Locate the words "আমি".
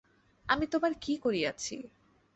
0.45-0.65